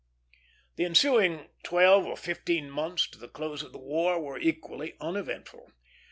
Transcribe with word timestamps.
The 0.77 0.85
ensuing 0.85 1.49
twelve 1.61 2.07
or 2.07 2.17
fifteen 2.17 2.71
months 2.71 3.07
to 3.11 3.19
the 3.19 3.27
close 3.27 3.61
of 3.61 3.71
the 3.71 3.77
war 3.77 4.19
were 4.19 4.39
equally 4.39 4.95
uneventful. 4.99 5.73